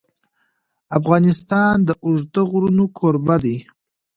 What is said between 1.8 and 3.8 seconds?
د اوږده غرونه کوربه دی.